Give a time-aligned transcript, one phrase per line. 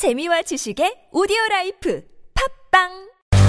[0.00, 2.00] 재미와 지식의 오디오 라이프
[2.72, 2.88] 팝빵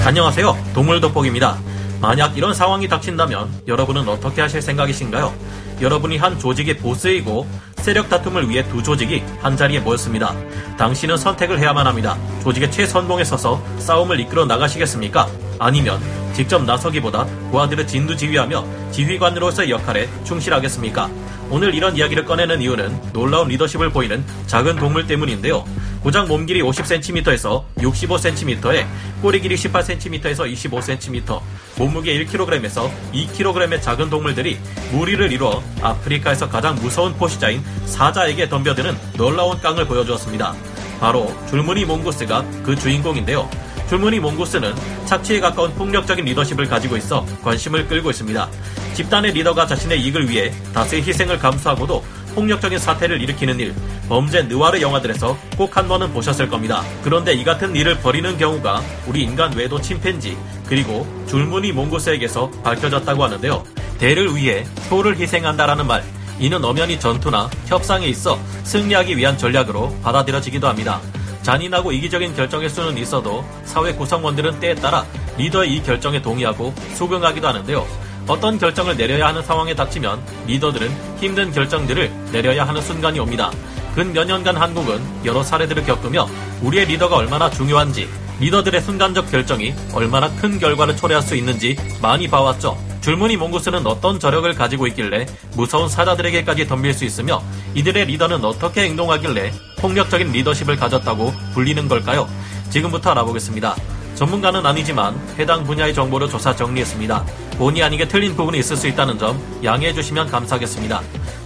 [0.04, 0.54] 안녕하세요.
[0.74, 1.58] 동물 돋보기입니다.
[2.02, 5.32] 만약 이런 상황이 닥친다면 여러분은 어떻게 하실 생각이신가요?
[5.80, 7.46] 여러분이 한 조직의 보스이고
[7.78, 10.36] 세력 다툼을 위해 두 조직이 한 자리에 모였습니다.
[10.76, 12.18] 당신은 선택을 해야만 합니다.
[12.42, 15.30] 조직의 최선봉에 서서 싸움을 이끌어 나가시겠습니까?
[15.58, 16.02] 아니면
[16.34, 21.08] 직접 나서기보다 부하들을 진두지휘하며 지휘관으로서의 역할에 충실하겠습니까?
[21.52, 25.66] 오늘 이런 이야기를 꺼내는 이유는 놀라운 리더십을 보이는 작은 동물 때문인데요.
[26.02, 28.86] 고작 몸 길이 50cm에서 65cm에
[29.20, 31.42] 꼬리 길이 18cm에서 25cm,
[31.76, 34.58] 몸무게 1kg에서 2kg의 작은 동물들이
[34.92, 40.54] 무리를 이루어 아프리카에서 가장 무서운 포시자인 사자에게 덤벼드는 놀라운 깡을 보여주었습니다.
[41.00, 43.46] 바로 줄무늬 몽고스가 그 주인공인데요.
[43.90, 44.74] 줄무늬 몽고스는
[45.04, 48.48] 착취에 가까운 폭력적인 리더십을 가지고 있어 관심을 끌고 있습니다.
[48.94, 53.74] 집단의 리더가 자신의 이익을 위해 다수의 희생을 감수하고도 폭력적인 사태를 일으키는 일,
[54.08, 56.82] 범죄 느와르 영화들에서 꼭 한 번은 보셨을 겁니다.
[57.02, 63.64] 그런데 이 같은 일을 벌이는 경우가 우리 인간 외도 침팬지, 그리고 줄무늬 몽고스에게서 밝혀졌다고 하는데요.
[63.98, 66.02] 대를 위해 소를 희생한다라는 말,
[66.38, 71.00] 이는 엄연히 전투나 협상에 있어 승리하기 위한 전략으로 받아들여지기도 합니다.
[71.42, 75.04] 잔인하고 이기적인 결정일 수는 있어도 사회 구성원들은 때에 따라
[75.36, 77.86] 리더의 이 결정에 동의하고 수긍하기도 하는데요.
[78.26, 83.50] 어떤 결정을 내려야 하는 상황에 닥치면 리더들은 힘든 결정들을 내려야 하는 순간이 옵니다.
[83.94, 86.26] 근 몇 년간 한국은 여러 사례들을 겪으며
[86.62, 88.08] 우리의 리더가 얼마나 중요한지,
[88.40, 92.78] 리더들의 순간적 결정이 얼마나 큰 결과를 초래할 수 있는지 많이 봐왔죠.
[93.02, 97.42] 줄무늬 몽고스는 어떤 저력을 가지고 있길래 무서운 사자들에게까지 덤빌 수 있으며
[97.74, 102.28] 이들의 리더는 어떻게 행동하길래 폭력적인 리더십을 가졌다고 불리는 걸까요?
[102.70, 103.76] 지금부터 알아보겠습니다.
[104.14, 107.24] 전문가는 아니지만 해당 분야의 정보를 조사 정리했습니다.
[107.58, 111.00] 본의 아니게 틀린 부분이 있을 수 있다는 점 양해해 주시면 감사하겠습니다.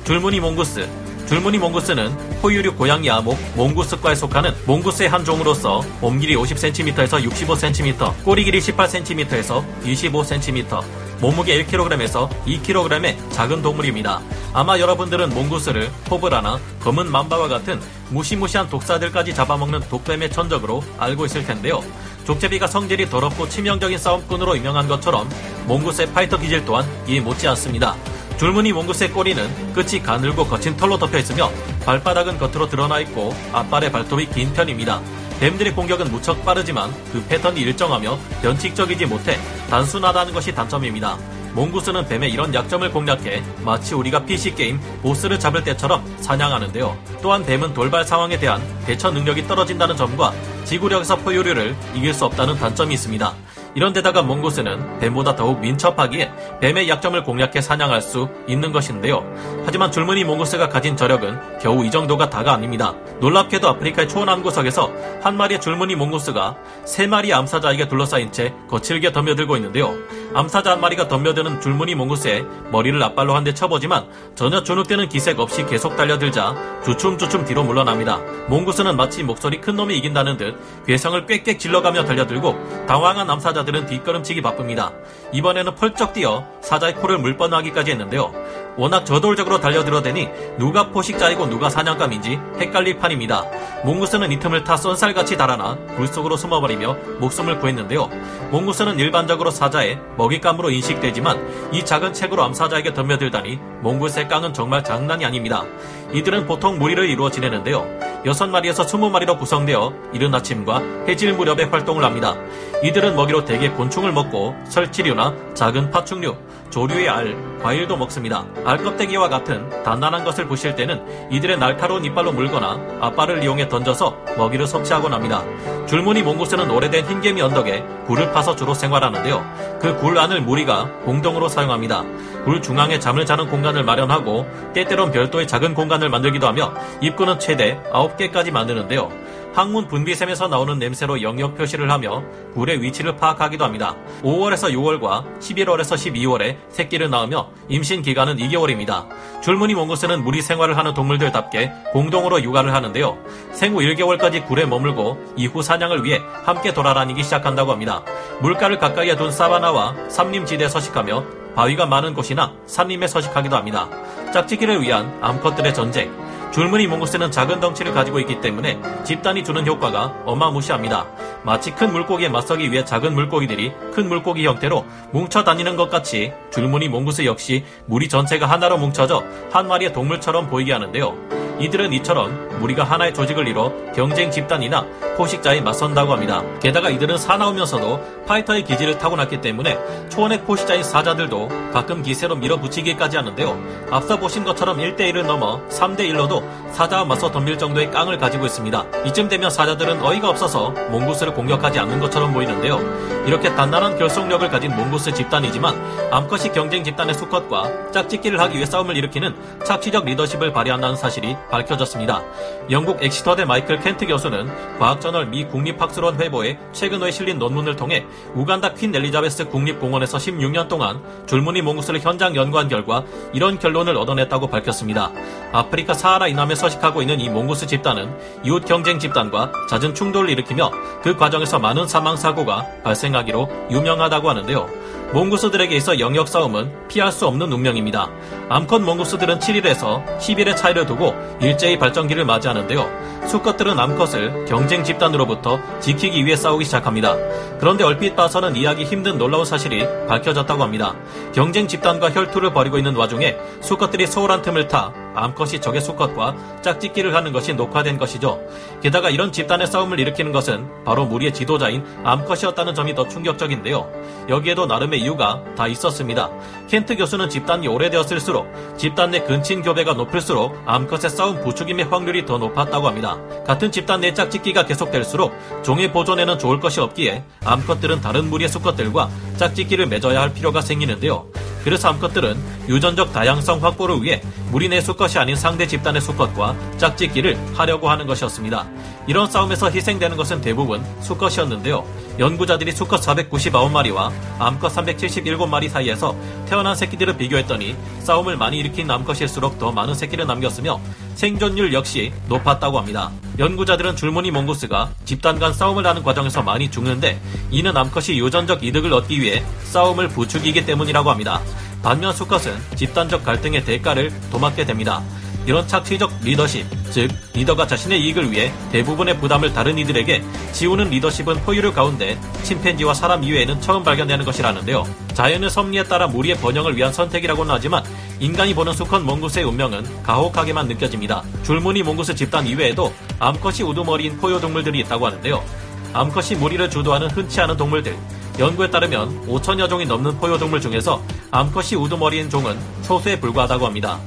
[0.05, 0.89] 줄무늬 몽구스
[1.27, 8.45] 줄무늬 몽구스는 포유류 고양이 아목 몽구스과에 속하는 몽구스의 한 종으로서 몸 길이 50cm에서 65cm, 꼬리
[8.45, 10.85] 길이 18cm에서 25cm,
[11.21, 14.21] 몸무게 1kg에서 2kg의 작은 동물입니다.
[14.53, 17.81] 아마 여러분들은 몽구스를 코브라나 검은 맘바와 같은
[18.11, 21.83] 무시무시한 독사들까지 잡아먹는 독뱀의 천적으로 알고 있을 텐데요.
[22.27, 25.29] 족제비가 성질이 더럽고 치명적인 싸움꾼으로 유명한 것처럼
[25.67, 27.95] 몽구스의 파이터 기질 또한 이에 못지 않습니다.
[28.37, 31.51] 줄무늬 몽구스의 꼬리는 끝이 가늘고 거친 털로 덮여 있으며
[31.85, 35.01] 발바닥은 겉으로 드러나 있고 앞발의 발톱이 긴 편입니다.
[35.41, 39.39] 뱀들의 공격은 무척 빠르지만 그 패턴이 일정하며 변칙적이지 못해
[39.71, 41.17] 단순하다는 것이 단점입니다.
[41.55, 46.97] 몽구스는 뱀의 이런 약점을 공략해 마치 우리가 PC게임 보스를 잡을 때처럼 사냥하는데요.
[47.23, 50.35] 또한 뱀은 돌발 상황에 대한 대처 능력이 떨어진다는 점과
[50.67, 53.33] 지구력에서 포유류를 이길 수 없다는 단점이 있습니다.
[53.77, 56.33] 이런 데다가 몽구스는 뱀보다 더욱 민첩하기에
[56.63, 59.23] 뱀의 약점을 공략해 사냥할 수 있는 것인데요.
[59.67, 62.95] 하지만 줄무늬 몽구스가 가진 저력은 겨우 이 정도가 다가 아닙니다.
[63.21, 64.91] 놀랍게도 아프리카의 초원 한 구석에서
[65.23, 66.57] 한 마리의 줄무늬 몽구스가
[66.87, 69.95] 세 마리 암사자에게 둘러싸인 채 거칠게 덤벼들고 있는데요.
[70.35, 75.65] 암사자 한 마리가 덤벼드는 줄무늬 몽구스의 머리를 앞발로 한 대 쳐보지만 전혀 주눅되는 기색 없이
[75.67, 78.17] 계속 달려들자 주춤주춤 뒤로 물러납니다.
[78.49, 80.56] 몽고스는 마치 목소리 큰 놈이 이긴다는 듯
[80.87, 84.93] 괴성을 꽥꽥 질러가며 달려들고 당황한 암사자들은 뒷걸음치기 바쁩니다.
[85.33, 88.33] 이번에는 펄쩍 뛰어 사자의 코를 물뻔하기까지 했는데요.
[88.77, 90.29] 워낙 저돌적으로 달려들어대니
[90.59, 93.45] 누가 포식자이고 누가 사냥감인지 헷갈릴 판입니다.
[93.85, 98.11] 몽구스는 이 틈을 타 쏜살같이 달아나 물속으로 숨어버리며 목숨을 구했는데요.
[98.51, 105.65] 몽구스는 일반적으로 사자의 먹잇감으로 인식되지만 이 작은 책으로 암사자에게 덤벼들다니 몽구스의 깡은 정말 장난이 아닙니다.
[106.13, 107.87] 이들은 보통 무리를 이루어 지내는데요.
[108.27, 112.35] 6마리에서 20마리로 구성되어 이른 아침과 해질 무렵에 활동을 합니다.
[112.83, 116.37] 이들은 먹이로 대개 곤충을 먹고 설치류나 작은 파충류,
[116.71, 118.45] 조류의 알, 과일도 먹습니다.
[118.65, 124.67] 알 껍데기와 같은 단단한 것을 부실 때는 이들의 날카로운 이빨로 물거나 앞발을 이용해 던져서 먹이를
[124.67, 125.43] 섭취하곤 합니다.
[125.87, 129.79] 줄무늬 몽고스는 오래된 흰개미 언덕에 굴을 파서 주로 생활하는데요.
[129.81, 132.05] 그 굴 안을 무리가 공동으로 사용합니다.
[132.45, 138.16] 굴 중앙에 잠을 자는 공간을 마련하고 때때론 별도의 작은 공간을 만들기도 하며 입구는 최대 9
[138.17, 139.11] 개까지 만드는데요.
[139.57, 142.23] 항문 분비샘에서 나오는 냄새로 영역 표시를 하며
[142.53, 143.97] 굴의 위치를 파악하기도 합니다.
[144.23, 149.07] 5월에서 6월과 11월에서 12월에 새끼를 낳으며 임신 기간은 2개월입니다.
[149.41, 153.17] 줄무늬 몽고스는 무리 생활을 하는 동물들답게 공동으로 육아를 하는데요.
[153.53, 158.03] 생후 1개월까지 굴에 머물고 이후 사냥을 위해 함께 돌아다니기 시작한다고 합니다.
[158.43, 161.25] 물가를 가까이에 둔 사바나와 삼림지대에 서식하며
[161.55, 163.89] 바위가 많은 곳이나 산림에 서식하기도 합니다.
[164.35, 166.13] 짝짓기를 위한 암컷들의 전쟁,
[166.53, 171.07] 줄무늬 몽고스는 작은 덩치를 가지고 있기 때문에 집단이 주는 효과가 어마무시합니다.
[171.43, 176.89] 마치 큰 물고기에 맞서기 위해 작은 물고기들이 큰 물고기 형태로 뭉쳐 다니는 것 같이 줄무늬
[176.89, 179.23] 몽고스 역시 무리 전체가 하나로 뭉쳐져
[179.53, 181.46] 한 마리의 동물처럼 보이게 하는데요.
[181.59, 184.87] 이들은 이처럼 무리가 하나의 조직을 이뤄 경쟁 집단이나
[185.17, 186.43] 포식자에 맞선다고 합니다.
[186.61, 189.79] 게다가 이들은 사나우면서도 파이터의 기질을 타고났기 때문에
[190.11, 193.59] 초원의 포식자인 사자들도 가끔 기세로 밀어붙이기까지 하는데요.
[193.91, 196.43] 앞서 보신 것처럼 1대1을 넘어 3대1로도
[196.73, 198.85] 사자와 맞서 덤빌 정도의 깡을 가지고 있습니다.
[199.07, 202.79] 이쯤 되면 사자들은 어이가 없어서 몽구스를 공격하지 않는 것처럼 보이는데요.
[203.27, 205.75] 이렇게 단단한 결속력을 가진 몽구스 집단이지만
[206.13, 212.23] 암컷이 경쟁 집단의 수컷과 짝짓기를 하기 위해 싸움을 일으키는 착취적 리더십을 발휘한다는 사실이 밝혀졌습니다.
[212.71, 218.05] 영국 엑시터대 마이클 켄트 교수는 과학저널 미 국립학술원 회보에 최근에 실린 논문을 통해
[218.35, 225.13] 우간다 퀸 엘리자베스 국립공원에서 16년 동안 줄무늬 몽구스를 현장 연구한 결과 이런 결론을 얻어냈다고 밝혔습니다.
[225.53, 228.15] 아프리카 사하라 이남에 서식하고 있는 이 몽구스 집단은
[228.45, 230.71] 이웃 경쟁 집단과 잦은 충돌을 일으키며
[231.03, 234.69] 그 과정에서 많은 사망 사고가 발생하기로 유명하다고 하는데요.
[235.13, 238.11] 몽구스들에게 있어 영역 싸움은 피할 수 없는 운명입니다.
[238.49, 243.27] 암컷 몽구스들은 7일에서 10일의 차이를 두고 일제히 발전기를 맞이하는데요.
[243.27, 247.17] 수컷들은 암컷을 경쟁 집단으로부터 지키기 위해 싸우기 시작합니다.
[247.59, 250.95] 그런데 얼핏 봐서는 이해하기 힘든 놀라운 사실이 밝혀졌다고 합니다.
[251.35, 257.33] 경쟁 집단과 혈투를 벌이고 있는 와중에 수컷들이 소홀한 틈을 타 암컷이 적의 수컷과 짝짓기를 하는
[257.33, 258.41] 것이 녹화된 것이죠.
[258.83, 263.91] 게다가 이런 집단의 싸움을 일으키는 것은 바로 무리의 지도자인 암컷이었다는 점이 더 충격적인데요.
[264.29, 266.31] 여기에도 나름의 이유가 다 있었습니다.
[266.69, 268.47] 켄트 교수는 집단이 오래되었을수록
[268.77, 273.19] 집단 내 근친 교배가 높을수록 암컷의 싸움 부추김의 확률이 더 높았다고 합니다.
[273.47, 279.87] 같은 집단 내 짝짓기가 계속될수록 종의 보존에는 좋을 것이 없기에 암컷들은 다른 무리의 수컷들과 짝짓기를
[279.87, 281.27] 맺어야 할 필요가 생기는데요.
[281.67, 282.37] 그래서 암컷들은
[282.69, 284.23] 유전적 다양성 확보를 위해
[284.53, 288.69] 무리 내 수컷이 아닌 상대 집단의 수컷과 짝짓기를 하려고 하는 것이었습니다.
[289.07, 291.85] 이런 싸움에서 희생되는 것은 대부분 수컷이었는데요.
[292.19, 296.17] 연구자들이 수컷 499마리와 암컷 377마리 사이에서
[296.47, 300.81] 태어난 새끼들을 비교했더니 싸움을 많이 일으킨 암컷일수록 더 많은 새끼를 남겼으며
[301.15, 303.11] 생존율 역시 높았다고 합니다.
[303.39, 307.21] 연구자들은 줄무늬 몽고스가 집단 간 싸움을 하는 과정에서 많이 죽는데
[307.51, 311.41] 이는 암컷이 유전적 이득을 얻기 위해 싸움을 부추기기 때문이라고 합니다.
[311.83, 315.03] 반면 수컷은 집단적 갈등의 대가를 도맡게 됩니다.
[315.47, 320.23] 이런 착취적 리더십, 즉 리더가 자신의 이익을 위해 대부분의 부담을 다른 이들에게
[320.53, 324.85] 지우는 리더십은 포유류 가운데 침팬지와 사람 이외에는 처음 발견되는 것이라는데요.
[325.15, 327.85] 자연의 섭리에 따라 무리의 번영을 위한 선택이라고는 하지만
[328.19, 331.23] 인간이 보는 수컷 몽구스의 운명은 가혹하게만 느껴집니다.
[331.45, 335.45] 줄무늬 몽구스 집단 이외에도 암컷이 우두머리인 포유동물들이 있다고 하는데요.
[335.93, 337.97] 암컷이 무리를 주도하는 흔치 않은 동물들,
[338.39, 343.99] 연구에 따르면 5천여 종이 넘는 포유동물 중에서 암컷이 우두머리인 종은 소수에 불과하다고 합니다.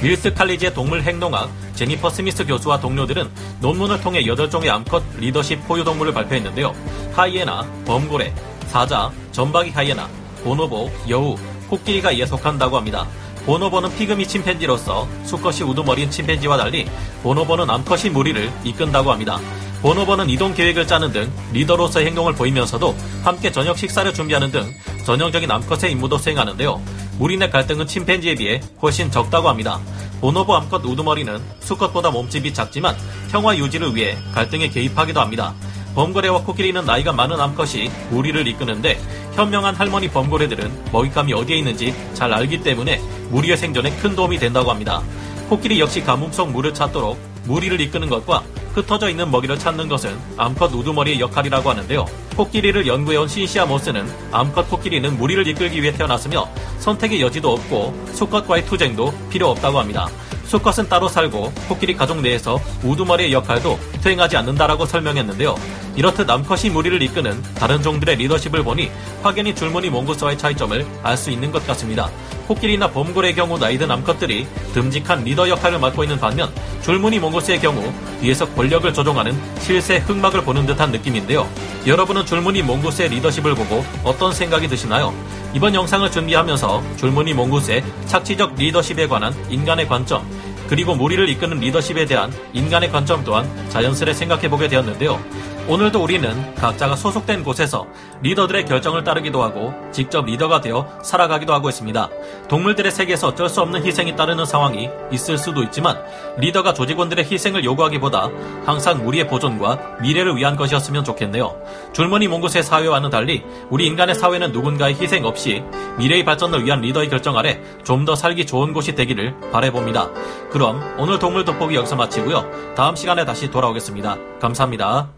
[0.00, 3.28] 밀스 칼리지의 동물 행동학 제니퍼 스미스 교수와 동료들은
[3.60, 6.72] 논문을 통해 8종의 암컷 리더십 포유동물을 발표했는데요.
[7.12, 8.32] 하이에나, 범고래,
[8.68, 10.08] 사자, 점박이 하이에나,
[10.44, 11.36] 보노보, 여우,
[11.68, 13.06] 코끼리가 이에 속한다고 합니다.
[13.44, 16.86] 보노보는 피그미 침팬지로서 수컷이 우두머리인 침팬지와 달리
[17.22, 19.40] 보노보는 암컷이 무리를 이끈다고 합니다.
[19.82, 24.72] 보노보는 이동 계획을 짜는 등 리더로서의 행동을 보이면서도 함께 저녁 식사를 준비하는 등
[25.04, 27.07] 전형적인 암컷의 임무도 수행하는데요.
[27.38, 29.80] 내 갈등은 침팬지에 비해 훨씬 적다고 합니다.
[30.20, 32.96] 보노보 암컷 우두머리는 수컷보다 몸집이 작지만
[33.30, 35.54] 평화 유지를 위해 갈등에 개입하기도 합니다.
[35.94, 39.00] 범고래와 코끼리는 나이가 많은 암컷이 무리를 이끄는데
[39.34, 42.98] 현명한 할머니 범고래들은 먹잇감이 어디에 있는지 잘 알기 때문에
[43.30, 45.02] 무리의 생존에 큰 도움이 된다고 합니다.
[45.48, 48.42] 코끼리 역시 가뭄 속 물을 찾도록 무리를 이끄는 것과
[48.78, 52.06] 흩어져 있는 먹이를 찾는 것은 암컷 우두머리의 역할이라고 하는데요.
[52.36, 59.12] 코끼리를 연구해온 신시아 모스는 암컷 코끼리는 무리를 이끌기 위해 태어났으며 선택의 여지도 없고 수컷과의 투쟁도
[59.30, 60.08] 필요 없다고 합니다.
[60.44, 65.56] 수컷은 따로 살고 코끼리 가족 내에서 우두머리의 역할도 수행하지 않는다라고 설명했는데요.
[65.96, 68.90] 이렇듯 암컷이 무리를 이끄는 다른 종들의 리더십을 보니
[69.22, 72.08] 확연히 줄무늬 몽구스와의 차이점을 알 수 있는 것 같습니다.
[72.48, 76.50] 코끼리나 범고래의 경우 나이든 암컷들이 듬직한 리더 역할을 맡고 있는 반면
[76.82, 81.46] 줄무늬 몽구스의 경우 뒤에서 권력을 조종하는 실세 흑막을 보는 듯한 느낌인데요.
[81.86, 85.14] 여러분은 줄무늬 몽고스의 리더십을 보고 어떤 생각이 드시나요?
[85.52, 90.26] 이번 영상을 준비하면서 줄무늬 몽고스의 착취적 리더십에 관한 인간의 관점,
[90.68, 95.20] 그리고 무리를 이끄는 리더십에 대한 인간의 관점 또한 자연스레 생각해보게 되었는데요.
[95.68, 97.86] 오늘도 우리는 각자가 소속된 곳에서
[98.22, 102.08] 리더들의 결정을 따르기도 하고 직접 리더가 되어 살아가기도 하고 있습니다.
[102.48, 106.02] 동물들의 세계에서 어쩔 수 없는 희생이 따르는 상황이 있을 수도 있지만
[106.38, 108.30] 리더가 조직원들의 희생을 요구하기보다
[108.64, 111.54] 항상 우리의 보존과 미래를 위한 것이었으면 좋겠네요.
[111.92, 115.62] 줄무늬 몽고스의 사회와는 달리 우리 인간의 사회는 누군가의 희생 없이
[115.98, 120.08] 미래의 발전을 위한 리더의 결정 아래 좀 더 살기 좋은 곳이 되기를 바래봅니다.
[120.50, 122.74] 그럼 오늘 동물 돋보기 여기서 마치고요.
[122.74, 124.16] 다음 시간에 다시 돌아오겠습니다.
[124.40, 125.17] 감사합니다.